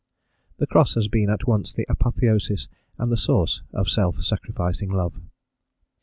The 0.57 0.65
Cross 0.65 0.95
has 0.95 1.07
been 1.07 1.29
at 1.29 1.45
once 1.45 1.71
the 1.73 1.85
apotheosis 1.87 2.67
and 2.97 3.11
the 3.11 3.17
source 3.17 3.61
of 3.71 3.87
self 3.87 4.23
sacrificing 4.23 4.89
love. 4.89 5.21